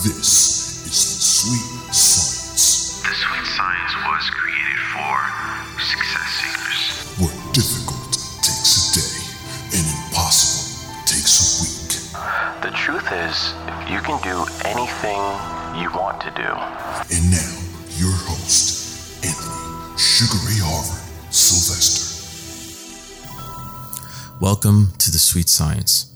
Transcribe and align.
This 0.00 0.88
is 0.88 0.96
the 1.12 1.20
Sweet 1.20 1.92
Science, 1.92 3.02
The 3.04 3.12
Sweet 3.12 3.46
Science 3.52 3.92
was 4.08 4.30
created 4.32 4.80
for 4.96 5.12
success 5.76 6.40
seekers. 6.40 6.80
where 7.20 7.36
difficult 7.52 8.16
takes 8.40 8.72
a 8.80 8.96
day 8.96 9.20
and 9.76 9.84
impossible 9.84 11.04
takes 11.04 11.36
a 11.36 11.44
week. 11.60 11.92
The 12.64 12.70
truth 12.72 13.12
is, 13.12 13.52
you 13.92 14.00
can 14.00 14.16
do 14.24 14.40
anything 14.64 15.20
you 15.76 15.92
want 15.92 16.16
to 16.22 16.30
do. 16.32 16.48
And 16.48 17.30
now, 17.30 17.52
your 18.00 18.16
host, 18.24 19.22
Anthony 19.22 19.98
Sugar 20.00 20.40
Ray 20.48 20.64
Harvard 20.64 20.96
Sylvester. 21.28 22.08
Welcome 24.40 24.92
to 24.96 25.10
the 25.10 25.18
Sweet 25.18 25.50
Science. 25.50 26.10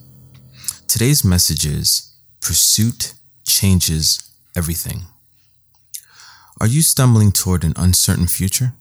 Today's 0.87 1.23
message 1.23 1.67
is 1.67 2.15
Pursuit 2.41 3.13
changes 3.59 4.31
everything. 4.55 5.03
Are 6.59 6.67
you 6.67 6.81
stumbling 6.81 7.31
toward 7.31 7.63
an 7.63 7.73
uncertain 7.75 8.27
future? 8.27 8.73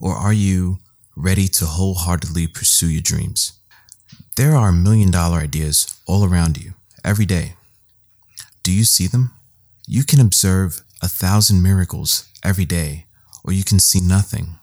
Or 0.00 0.14
are 0.14 0.32
you 0.32 0.78
ready 1.14 1.48
to 1.48 1.66
wholeheartedly 1.66 2.46
pursue 2.48 2.88
your 2.88 3.02
dreams? 3.02 3.52
There 4.36 4.54
are 4.54 4.72
million 4.72 5.10
dollar 5.10 5.38
ideas 5.38 5.98
all 6.06 6.24
around 6.24 6.56
you 6.62 6.72
every 7.04 7.26
day. 7.26 7.54
Do 8.62 8.72
you 8.72 8.84
see 8.84 9.06
them? 9.06 9.32
You 9.86 10.04
can 10.04 10.20
observe 10.20 10.82
a 11.02 11.08
thousand 11.08 11.62
miracles 11.62 12.28
every 12.42 12.64
day, 12.64 13.06
or 13.44 13.52
you 13.52 13.64
can 13.64 13.78
see 13.78 14.00
nothing. 14.00 14.58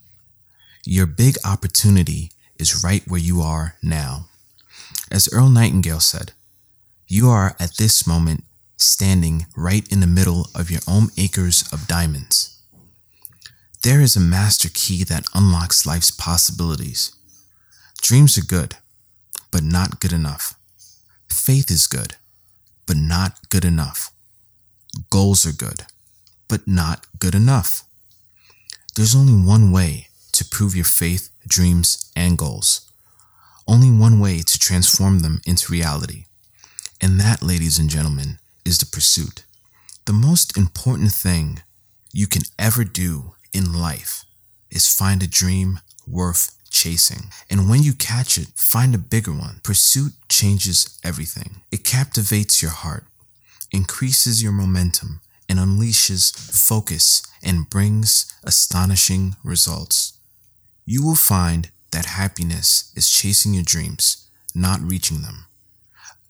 Your 0.86 1.06
big 1.06 1.36
opportunity 1.46 2.32
is 2.60 2.84
right 2.84 3.04
where 3.08 3.20
you 3.30 3.42
are 3.42 3.76
now. 3.82 4.26
As 5.12 5.30
Earl 5.32 5.50
Nightingale 5.50 6.02
said, 6.02 6.34
you 7.08 7.30
are 7.30 7.56
at 7.60 7.78
this 7.78 8.08
moment 8.08 8.44
standing 8.84 9.46
right 9.56 9.88
in 9.92 10.00
the 10.00 10.08
middle 10.08 10.48
of 10.54 10.70
your 10.70 10.82
own 10.88 11.10
acres 11.18 11.64
of 11.72 11.88
diamonds. 11.88 12.62
There 13.84 14.02
is 14.02 14.16
a 14.16 14.22
master 14.22 14.70
key 14.74 15.04
that 15.04 15.26
unlocks 15.34 15.86
life's 15.86 16.12
possibilities. 16.12 17.16
Dreams 18.02 18.38
are 18.38 18.46
good, 18.46 18.78
but 19.52 19.64
not 19.64 20.00
good 20.00 20.14
enough. 20.14 20.56
Faith 21.30 21.70
is 21.70 21.88
good, 21.88 22.16
but 22.86 22.98
not 22.98 23.50
good 23.50 23.66
enough. 23.66 24.12
Goals 25.10 25.46
are 25.46 25.54
good, 25.54 25.86
but 26.48 26.68
not 26.68 27.08
good 27.20 27.36
enough. 27.36 27.84
There's 28.96 29.16
only 29.16 29.34
one 29.34 29.72
way 29.72 30.08
to 30.34 30.46
prove 30.46 30.76
your 30.76 30.86
faith, 30.86 31.30
dreams, 31.48 32.12
and 32.16 32.38
goals. 32.38 32.90
Only 33.68 33.90
one 33.90 34.20
way 34.20 34.40
to 34.40 34.60
transform 34.60 35.20
them 35.20 35.42
into 35.46 35.72
reality. 35.72 36.26
And 37.02 37.20
that, 37.20 37.42
ladies 37.42 37.80
and 37.80 37.90
gentlemen, 37.90 38.40
is 38.66 38.78
the 38.78 38.86
pursuit. 38.86 39.46
The 40.06 40.14
most 40.14 40.58
important 40.58 41.12
thing 41.12 41.62
you 42.12 42.28
can 42.28 42.44
ever 42.60 42.84
do 42.84 43.34
in 43.54 43.74
life 43.74 44.26
is 44.70 44.94
find 44.94 45.22
a 45.24 45.28
dream 45.28 45.80
worth 46.08 46.58
chasing. 46.70 47.32
And 47.50 47.70
when 47.70 47.84
you 47.84 47.94
catch 47.94 48.38
it, 48.38 48.48
find 48.56 48.94
a 48.94 48.98
bigger 48.98 49.32
one. 49.32 49.62
Pursuit 49.64 50.14
changes 50.28 51.00
everything. 51.04 51.62
It 51.72 51.84
captivates 51.84 52.62
your 52.62 52.72
heart, 52.72 53.06
increases 53.72 54.42
your 54.42 54.52
momentum, 54.52 55.22
and 55.48 55.60
unleashes 55.60 56.36
focus 56.36 57.22
and 57.44 57.70
brings 57.70 58.34
astonishing 58.44 59.36
results. 59.44 60.14
You 60.86 61.06
will 61.06 61.16
find 61.16 61.70
that 61.92 62.06
happiness 62.06 62.92
is 62.96 63.10
chasing 63.10 63.54
your 63.54 63.64
dreams, 63.64 64.28
not 64.56 64.82
reaching 64.82 65.22
them. 65.22 65.46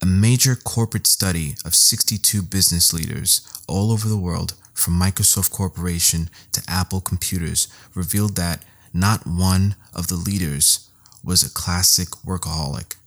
A 0.04 0.06
major 0.06 0.58
corporate 0.58 1.08
study 1.08 1.56
of 1.64 1.74
62 1.74 2.42
business 2.42 2.92
leaders 2.92 3.40
all 3.70 3.90
over 3.90 4.10
the 4.10 4.18
world, 4.18 4.54
from 4.74 5.00
Microsoft 5.00 5.52
Corporation 5.52 6.30
to 6.52 6.62
Apple 6.68 7.00
Computers, 7.00 7.70
revealed 7.96 8.36
that 8.36 8.66
not 8.94 9.26
one 9.26 9.78
of 9.96 10.08
the 10.08 10.18
leaders 10.18 10.90
was 11.24 11.42
a 11.42 11.50
classic 11.50 12.10
workaholic. 12.26 12.98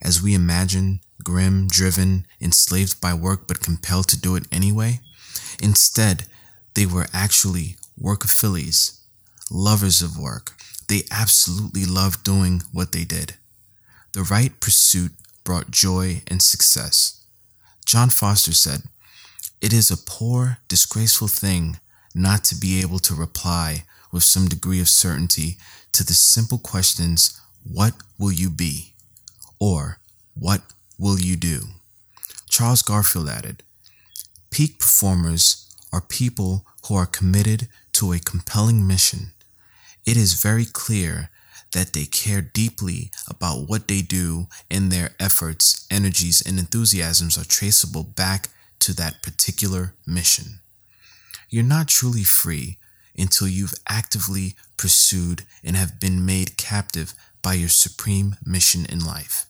As 0.00 0.22
we 0.22 0.32
imagine, 0.32 1.00
grim, 1.24 1.66
driven, 1.66 2.28
enslaved 2.40 3.00
by 3.00 3.12
work 3.12 3.48
but 3.48 3.58
compelled 3.58 4.06
to 4.10 4.20
do 4.20 4.36
it 4.36 4.46
anyway, 4.52 5.00
instead, 5.60 6.26
they 6.74 6.86
were 6.86 7.08
actually 7.12 7.74
workophilies, 8.00 9.00
lovers 9.50 10.00
of 10.00 10.16
work. 10.16 10.52
They 10.86 11.02
absolutely 11.10 11.86
loved 11.86 12.22
doing 12.22 12.62
what 12.70 12.92
they 12.92 13.04
did. 13.04 13.34
The 14.12 14.22
right 14.22 14.52
pursuit 14.60 15.10
brought 15.44 15.70
joy 15.70 16.22
and 16.28 16.42
success. 16.42 17.24
John 17.86 18.10
Foster 18.10 18.52
said, 18.52 18.82
It 19.60 19.72
is 19.72 19.90
a 19.90 19.96
poor, 19.96 20.58
disgraceful 20.68 21.28
thing 21.28 21.80
not 22.14 22.44
to 22.44 22.54
be 22.54 22.80
able 22.80 22.98
to 23.00 23.14
reply 23.14 23.84
with 24.12 24.22
some 24.22 24.48
degree 24.48 24.80
of 24.80 24.88
certainty 24.88 25.56
to 25.92 26.04
the 26.04 26.12
simple 26.14 26.58
questions, 26.58 27.40
What 27.64 27.94
will 28.18 28.32
you 28.32 28.50
be? 28.50 28.94
or 29.58 29.98
What 30.34 30.62
will 30.98 31.18
you 31.18 31.36
do? 31.36 31.60
Charles 32.48 32.82
Garfield 32.82 33.28
added, 33.28 33.62
Peak 34.50 34.78
performers 34.80 35.66
are 35.92 36.00
people 36.00 36.66
who 36.86 36.94
are 36.94 37.06
committed 37.06 37.68
to 37.92 38.12
a 38.12 38.18
compelling 38.18 38.86
mission. 38.86 39.32
It 40.06 40.16
is 40.16 40.42
very 40.42 40.64
clear 40.64 41.30
that 41.72 41.92
they 41.92 42.04
care 42.04 42.40
deeply 42.40 43.10
about 43.28 43.68
what 43.68 43.88
they 43.88 44.02
do 44.02 44.46
and 44.70 44.90
their 44.90 45.10
efforts, 45.18 45.86
energies, 45.90 46.42
and 46.44 46.58
enthusiasms 46.58 47.38
are 47.38 47.44
traceable 47.44 48.04
back 48.04 48.48
to 48.80 48.94
that 48.94 49.22
particular 49.22 49.94
mission. 50.06 50.60
You're 51.48 51.64
not 51.64 51.88
truly 51.88 52.24
free 52.24 52.78
until 53.16 53.48
you've 53.48 53.74
actively 53.88 54.54
pursued 54.76 55.42
and 55.62 55.76
have 55.76 56.00
been 56.00 56.24
made 56.24 56.56
captive 56.56 57.14
by 57.42 57.54
your 57.54 57.68
supreme 57.68 58.36
mission 58.44 58.86
in 58.86 59.04
life. 59.04 59.46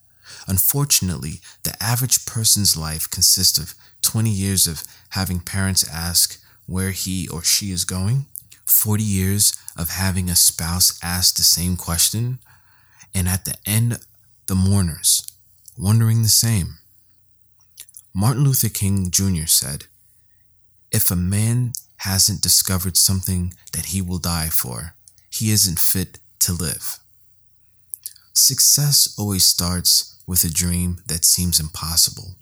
Unfortunately, 0.46 1.40
the 1.62 1.80
average 1.82 2.24
person's 2.26 2.76
life 2.76 3.10
consists 3.10 3.58
of 3.58 3.74
20 4.02 4.30
years 4.30 4.66
of 4.66 4.84
having 5.10 5.40
parents 5.40 5.88
ask 5.88 6.40
where 6.66 6.90
he 6.90 7.28
or 7.28 7.42
she 7.42 7.70
is 7.70 7.84
going, 7.84 8.26
40 8.70 9.02
years 9.02 9.52
of 9.76 9.90
having 9.90 10.30
a 10.30 10.36
spouse 10.36 10.98
ask 11.02 11.36
the 11.36 11.42
same 11.42 11.76
question, 11.76 12.38
and 13.14 13.28
at 13.28 13.44
the 13.44 13.56
end, 13.66 13.98
the 14.46 14.54
mourners, 14.54 15.26
wondering 15.76 16.22
the 16.22 16.28
same. 16.28 16.78
Martin 18.14 18.44
Luther 18.44 18.68
King 18.68 19.10
Jr. 19.10 19.46
said, 19.46 19.84
If 20.90 21.10
a 21.10 21.16
man 21.16 21.72
hasn't 21.98 22.40
discovered 22.40 22.96
something 22.96 23.54
that 23.72 23.86
he 23.86 24.00
will 24.00 24.18
die 24.18 24.48
for, 24.48 24.94
he 25.30 25.50
isn't 25.50 25.78
fit 25.78 26.18
to 26.40 26.52
live. 26.52 26.98
Success 28.32 29.14
always 29.18 29.44
starts 29.44 30.18
with 30.26 30.44
a 30.44 30.48
dream 30.48 31.02
that 31.06 31.24
seems 31.24 31.60
impossible. 31.60 32.36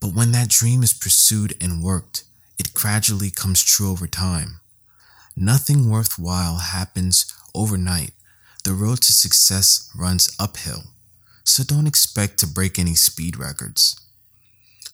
But 0.00 0.14
when 0.14 0.32
that 0.32 0.48
dream 0.48 0.82
is 0.82 0.92
pursued 0.92 1.54
and 1.60 1.82
worked, 1.82 2.24
it 2.58 2.74
gradually 2.74 3.30
comes 3.30 3.62
true 3.62 3.90
over 3.90 4.06
time. 4.06 4.61
Nothing 5.36 5.88
worthwhile 5.88 6.56
happens 6.58 7.26
overnight. 7.54 8.12
The 8.64 8.72
road 8.72 9.00
to 9.02 9.12
success 9.12 9.90
runs 9.96 10.34
uphill, 10.38 10.84
so 11.44 11.64
don't 11.64 11.86
expect 11.86 12.38
to 12.38 12.46
break 12.46 12.78
any 12.78 12.94
speed 12.94 13.36
records. 13.36 14.00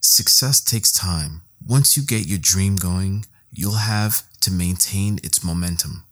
Success 0.00 0.60
takes 0.60 0.90
time. 0.90 1.42
Once 1.66 1.96
you 1.96 2.02
get 2.02 2.26
your 2.26 2.38
dream 2.38 2.76
going, 2.76 3.26
you'll 3.50 3.72
have 3.72 4.22
to 4.40 4.50
maintain 4.50 5.18
its 5.22 5.44
momentum. 5.44 6.04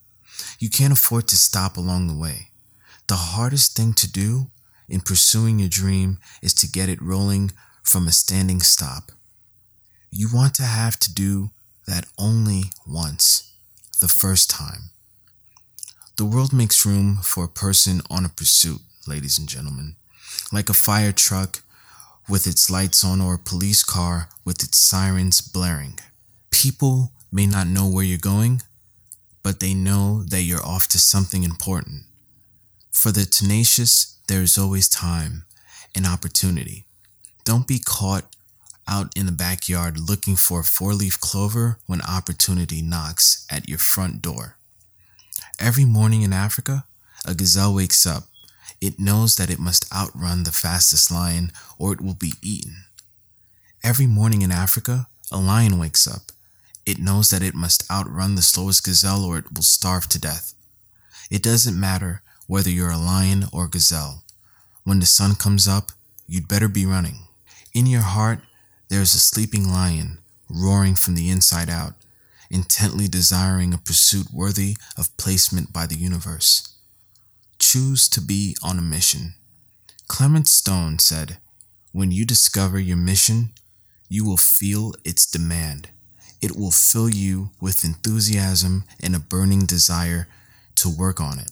You 0.58 0.68
can't 0.68 0.92
afford 0.92 1.28
to 1.28 1.36
stop 1.36 1.76
along 1.76 2.08
the 2.08 2.20
way. 2.20 2.50
The 3.08 3.16
hardest 3.16 3.76
thing 3.76 3.94
to 3.94 4.10
do 4.10 4.48
in 4.88 5.00
pursuing 5.00 5.58
your 5.60 5.68
dream 5.68 6.18
is 6.42 6.52
to 6.54 6.68
get 6.68 6.88
it 6.88 7.00
rolling 7.00 7.52
from 7.82 8.06
a 8.06 8.12
standing 8.12 8.60
stop. 8.60 9.12
You 10.10 10.28
want 10.32 10.54
to 10.56 10.64
have 10.64 10.98
to 11.00 11.14
do 11.14 11.50
that 11.86 12.06
only 12.18 12.64
once, 12.86 13.52
the 14.00 14.08
first 14.08 14.50
time. 14.50 14.90
The 16.16 16.24
world 16.24 16.52
makes 16.52 16.86
room 16.86 17.18
for 17.22 17.44
a 17.44 17.48
person 17.48 18.00
on 18.10 18.24
a 18.24 18.30
pursuit, 18.30 18.80
ladies 19.06 19.38
and 19.38 19.48
gentlemen, 19.48 19.96
like 20.52 20.68
a 20.68 20.74
fire 20.74 21.12
truck 21.12 21.62
with 22.28 22.46
its 22.46 22.70
lights 22.70 23.04
on 23.04 23.20
or 23.20 23.34
a 23.34 23.38
police 23.38 23.84
car 23.84 24.28
with 24.44 24.62
its 24.62 24.78
sirens 24.78 25.40
blaring. 25.40 25.98
People 26.50 27.12
may 27.30 27.46
not 27.46 27.66
know 27.66 27.86
where 27.88 28.04
you're 28.04 28.18
going, 28.18 28.62
but 29.42 29.60
they 29.60 29.74
know 29.74 30.24
that 30.24 30.42
you're 30.42 30.64
off 30.64 30.88
to 30.88 30.98
something 30.98 31.44
important. 31.44 32.02
For 32.90 33.12
the 33.12 33.24
tenacious, 33.24 34.18
there 34.26 34.42
is 34.42 34.58
always 34.58 34.88
time 34.88 35.44
and 35.94 36.06
opportunity. 36.06 36.86
Don't 37.44 37.68
be 37.68 37.78
caught 37.78 38.35
out 38.88 39.12
in 39.16 39.26
the 39.26 39.32
backyard 39.32 39.98
looking 39.98 40.36
for 40.36 40.62
four 40.62 40.94
leaf 40.94 41.18
clover 41.20 41.78
when 41.86 42.00
opportunity 42.02 42.82
knocks 42.82 43.46
at 43.50 43.68
your 43.68 43.78
front 43.78 44.22
door. 44.22 44.56
Every 45.58 45.84
morning 45.84 46.22
in 46.22 46.32
Africa, 46.32 46.84
a 47.24 47.34
gazelle 47.34 47.74
wakes 47.74 48.06
up. 48.06 48.24
It 48.80 49.00
knows 49.00 49.36
that 49.36 49.50
it 49.50 49.58
must 49.58 49.92
outrun 49.92 50.44
the 50.44 50.52
fastest 50.52 51.10
lion 51.10 51.50
or 51.78 51.92
it 51.92 52.00
will 52.00 52.14
be 52.14 52.32
eaten. 52.42 52.84
Every 53.82 54.06
morning 54.06 54.42
in 54.42 54.52
Africa, 54.52 55.06
a 55.32 55.38
lion 55.38 55.78
wakes 55.78 56.06
up, 56.06 56.32
it 56.86 57.00
knows 57.00 57.30
that 57.30 57.42
it 57.42 57.54
must 57.54 57.90
outrun 57.90 58.36
the 58.36 58.42
slowest 58.42 58.84
gazelle 58.84 59.24
or 59.24 59.38
it 59.38 59.52
will 59.52 59.64
starve 59.64 60.08
to 60.10 60.20
death. 60.20 60.54
It 61.30 61.42
doesn't 61.42 61.78
matter 61.78 62.22
whether 62.46 62.70
you're 62.70 62.90
a 62.90 62.96
lion 62.96 63.46
or 63.52 63.66
gazelle. 63.66 64.22
When 64.84 65.00
the 65.00 65.06
sun 65.06 65.34
comes 65.34 65.66
up, 65.66 65.90
you'd 66.28 66.46
better 66.46 66.68
be 66.68 66.86
running. 66.86 67.26
In 67.74 67.86
your 67.86 68.02
heart, 68.02 68.38
there 68.88 69.00
is 69.00 69.14
a 69.14 69.20
sleeping 69.20 69.68
lion 69.68 70.18
roaring 70.48 70.94
from 70.94 71.14
the 71.14 71.30
inside 71.30 71.68
out, 71.68 71.94
intently 72.50 73.08
desiring 73.08 73.74
a 73.74 73.78
pursuit 73.78 74.26
worthy 74.32 74.76
of 74.96 75.16
placement 75.16 75.72
by 75.72 75.86
the 75.86 75.96
universe. 75.96 76.74
Choose 77.58 78.08
to 78.10 78.20
be 78.20 78.56
on 78.62 78.78
a 78.78 78.82
mission. 78.82 79.34
Clement 80.08 80.46
Stone 80.48 81.00
said, 81.00 81.38
When 81.92 82.10
you 82.10 82.24
discover 82.24 82.78
your 82.78 82.96
mission, 82.96 83.50
you 84.08 84.24
will 84.24 84.36
feel 84.36 84.94
its 85.04 85.26
demand. 85.26 85.88
It 86.40 86.56
will 86.56 86.70
fill 86.70 87.08
you 87.08 87.50
with 87.60 87.84
enthusiasm 87.84 88.84
and 89.02 89.16
a 89.16 89.20
burning 89.20 89.66
desire 89.66 90.28
to 90.76 90.88
work 90.88 91.20
on 91.20 91.38
it. 91.38 91.50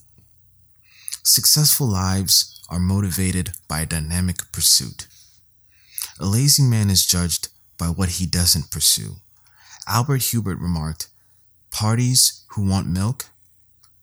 Successful 1.25 1.87
lives 1.89 2.61
are 2.69 2.79
motivated 2.79 3.53
by 3.67 3.81
a 3.81 3.87
dynamic 3.87 4.53
pursuit. 4.53 5.09
A 6.21 6.27
lazy 6.27 6.63
man 6.63 6.91
is 6.91 7.05
judged 7.05 7.49
by 7.77 7.87
what 7.87 8.11
he 8.11 8.27
doesn't 8.27 8.71
pursue. 8.71 9.17
Albert 9.87 10.23
Hubert 10.23 10.59
remarked, 10.59 11.09
Parties 11.71 12.45
who 12.51 12.69
want 12.69 12.87
milk 12.87 13.27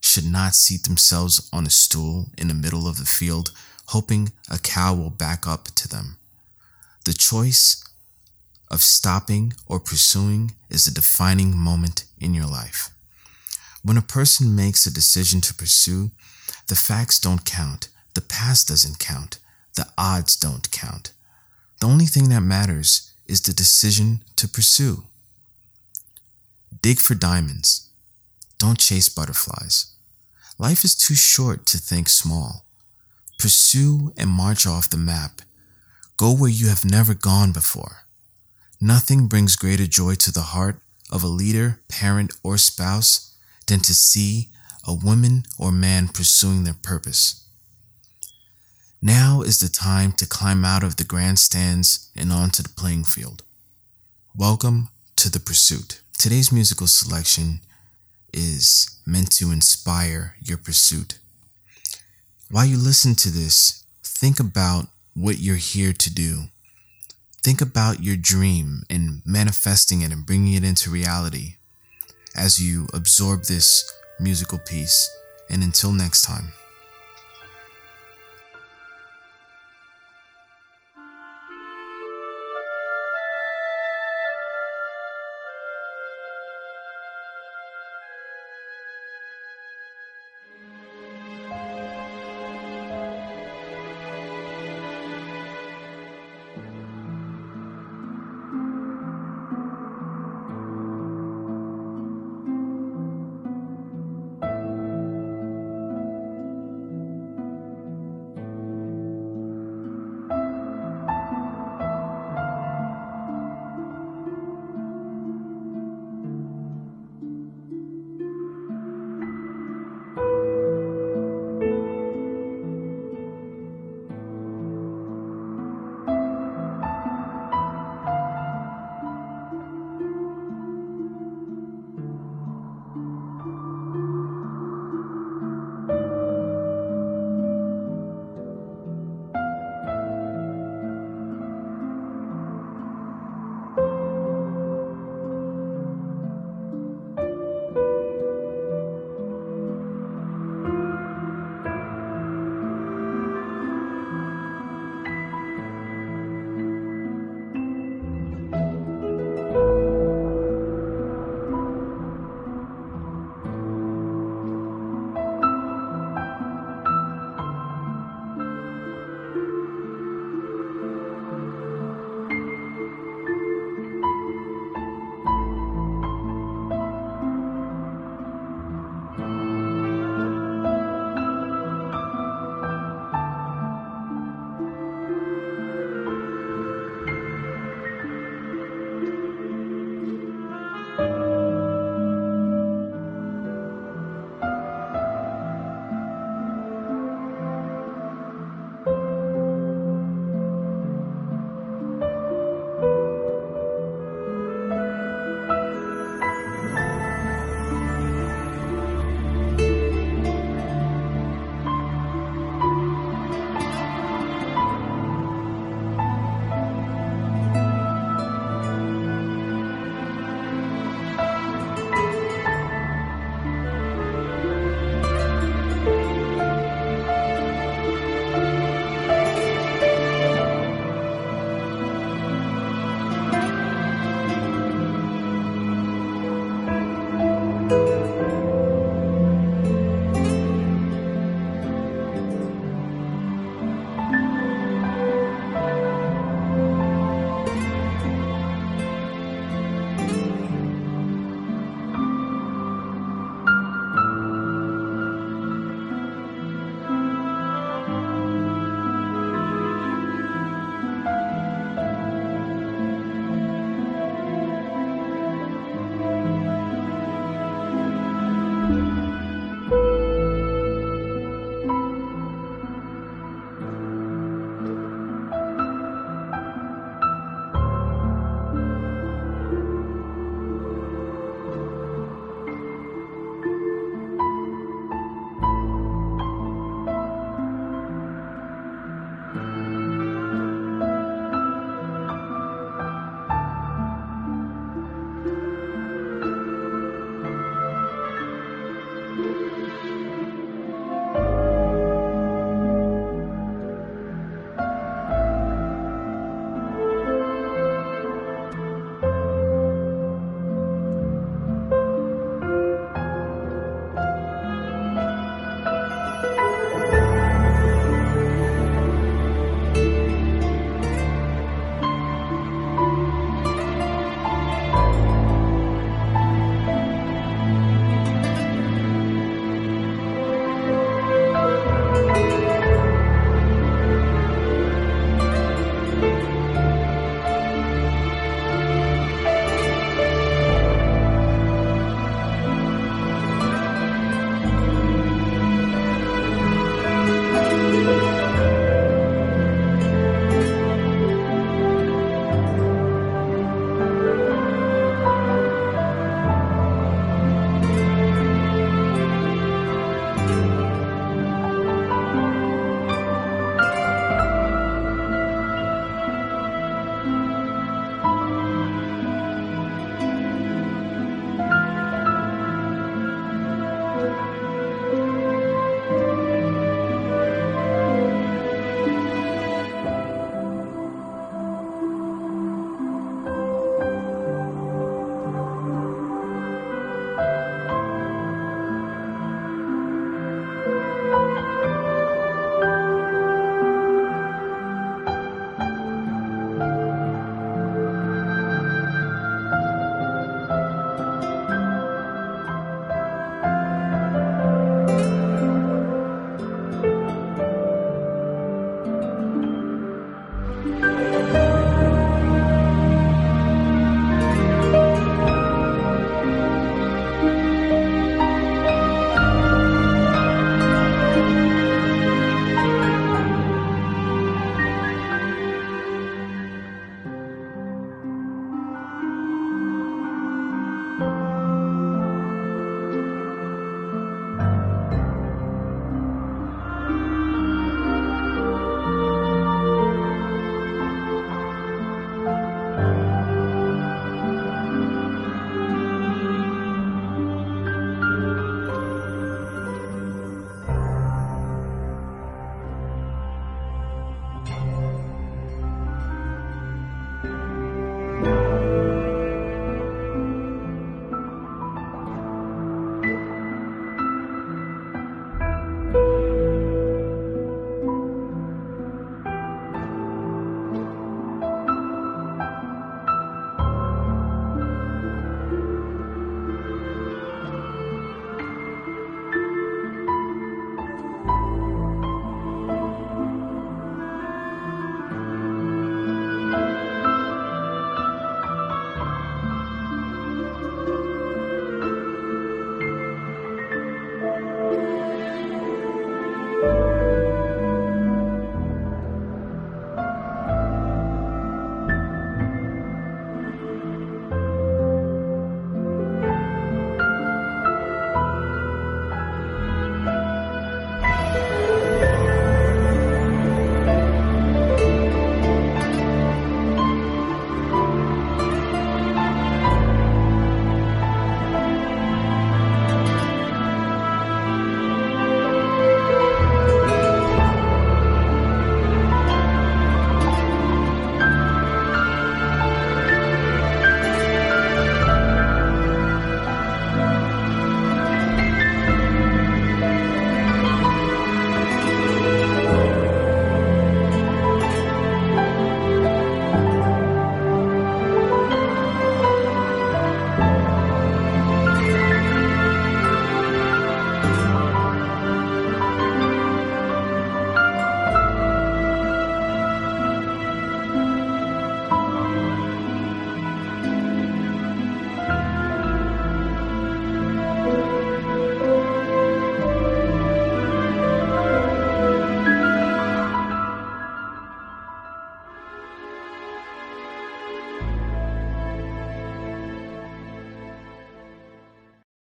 should 0.02 0.26
not 0.26 0.56
seat 0.56 0.84
themselves 0.84 1.50
on 1.54 1.66
a 1.66 1.70
stool 1.70 2.28
in 2.38 2.50
the 2.50 2.54
middle 2.54 2.88
of 2.88 2.98
the 2.98 3.06
field 3.06 3.52
hoping 3.88 4.32
a 4.50 4.58
cow 4.58 4.94
will 4.94 5.10
back 5.10 5.46
up 5.46 5.66
to 5.76 5.88
them. 5.88 6.18
The 7.06 7.14
choice 7.14 7.84
of 8.70 8.82
stopping 8.82 9.54
or 9.66 9.80
pursuing 9.80 10.56
is 10.70 10.88
a 10.88 10.94
defining 10.94 11.58
moment 11.58 12.06
in 12.18 12.34
your 12.34 12.46
life. 12.46 12.90
When 13.84 13.98
a 13.98 14.02
person 14.02 14.56
makes 14.56 14.86
a 14.86 14.94
decision 14.94 15.42
to 15.42 15.54
pursue, 15.54 16.12
the 16.68 16.76
facts 16.76 17.20
don't 17.20 17.44
count, 17.44 17.90
the 18.14 18.22
past 18.22 18.68
doesn't 18.68 19.00
count, 19.00 19.40
the 19.76 19.88
odds 19.98 20.36
don't 20.38 20.72
count. 20.72 21.12
The 21.82 21.88
only 21.88 22.06
thing 22.06 22.30
that 22.30 22.42
matters 22.42 23.12
is 23.26 23.42
the 23.42 23.54
decision 23.54 24.24
to 24.36 24.48
pursue. 24.48 25.06
Dig 26.84 27.00
for 27.00 27.16
diamonds. 27.16 27.90
Don't 28.60 28.78
chase 28.78 29.10
butterflies. 29.10 29.96
Life 30.60 30.86
is 30.86 30.96
too 30.96 31.16
short 31.16 31.66
to 31.66 31.80
think 31.80 32.08
small. 32.08 32.66
Pursue 33.40 34.14
and 34.16 34.30
march 34.30 34.68
off 34.68 34.92
the 34.92 34.98
map. 34.98 35.42
Go 36.18 36.32
where 36.32 36.52
you 36.52 36.68
have 36.68 36.86
never 36.86 37.16
gone 37.16 37.52
before. 37.52 38.06
Nothing 38.80 39.26
brings 39.26 39.56
greater 39.56 39.88
joy 39.88 40.14
to 40.16 40.32
the 40.32 40.54
heart 40.54 40.80
of 41.12 41.24
a 41.24 41.28
leader, 41.28 41.82
parent, 41.88 42.32
or 42.44 42.60
spouse 42.60 43.36
than 43.66 43.80
to 43.80 43.96
see 43.96 44.50
a 44.88 44.94
woman 44.94 45.46
or 45.58 45.72
man 45.72 46.10
pursuing 46.10 46.64
their 46.64 46.78
purpose. 46.80 47.41
Now 49.04 49.42
is 49.42 49.58
the 49.58 49.68
time 49.68 50.12
to 50.14 50.28
climb 50.28 50.64
out 50.64 50.84
of 50.84 50.98
the 50.98 51.04
grandstands 51.04 52.12
and 52.16 52.32
onto 52.32 52.62
the 52.62 52.70
playing 52.70 53.06
field. 53.06 53.42
Welcome 54.36 54.90
to 55.16 55.32
the 55.32 55.40
pursuit. 55.40 56.02
Today's 56.20 56.52
musical 56.52 56.86
selection 56.86 57.62
is 58.32 59.00
meant 59.04 59.32
to 59.38 59.50
inspire 59.52 60.36
your 60.40 60.60
pursuit. 60.60 61.18
While 62.52 62.68
you 62.68 62.78
listen 62.78 63.16
to 63.16 63.32
this, 63.32 63.84
think 64.04 64.40
about 64.40 64.86
what 65.16 65.40
you're 65.40 65.56
here 65.56 65.94
to 65.94 66.14
do. 66.14 66.44
Think 67.42 67.60
about 67.60 68.04
your 68.04 68.18
dream 68.18 68.84
and 68.88 69.24
manifesting 69.26 70.04
it 70.04 70.12
and 70.12 70.28
bringing 70.28 70.54
it 70.54 70.64
into 70.64 70.92
reality 70.92 71.56
as 72.36 72.62
you 72.62 72.88
absorb 72.94 73.46
this 73.46 73.92
musical 74.20 74.60
piece. 74.60 75.10
And 75.50 75.64
until 75.64 75.92
next 75.92 76.22
time. 76.22 76.54